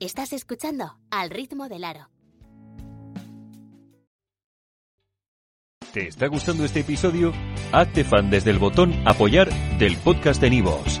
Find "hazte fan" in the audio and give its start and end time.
7.72-8.30